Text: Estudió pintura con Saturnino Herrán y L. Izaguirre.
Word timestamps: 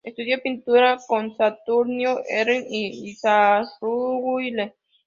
Estudió 0.03 0.41
pintura 0.41 0.97
con 1.07 1.37
Saturnino 1.37 2.21
Herrán 2.27 2.65
y 2.67 2.87
L. 2.87 3.07
Izaguirre. 3.11 4.73